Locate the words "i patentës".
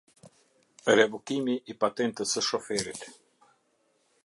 1.73-2.33